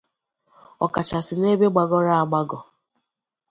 [0.85, 2.59] ọkachasị n'ebe gbagọrọ agbagọ.